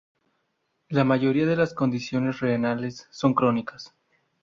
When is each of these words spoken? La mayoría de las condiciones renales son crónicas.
La 0.89 1.03
mayoría 1.03 1.45
de 1.45 1.55
las 1.55 1.75
condiciones 1.75 2.39
renales 2.39 3.07
son 3.11 3.35
crónicas. 3.35 3.93